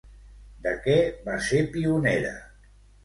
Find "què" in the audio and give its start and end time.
0.87-0.95